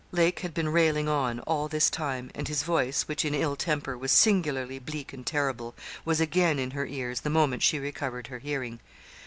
Lake 0.11 0.39
had 0.39 0.51
been 0.55 0.69
railing 0.69 1.07
on 1.07 1.39
all 1.41 1.67
this 1.67 1.87
time, 1.87 2.31
and 2.33 2.47
his 2.47 2.63
voice, 2.63 3.03
which, 3.03 3.23
in 3.23 3.35
ill 3.35 3.55
temper, 3.55 3.95
was 3.95 4.11
singularly 4.11 4.79
bleak 4.79 5.13
and 5.13 5.27
terrible, 5.27 5.75
was 6.03 6.19
again 6.19 6.57
in 6.57 6.71
her 6.71 6.87
ears 6.87 7.21
the 7.21 7.29
moment 7.29 7.61
she 7.61 7.77
recovered 7.77 8.25
her 8.25 8.39
hearing. 8.39 8.79